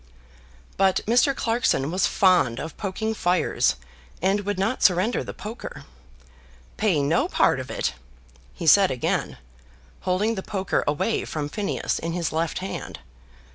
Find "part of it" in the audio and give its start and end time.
7.27-7.93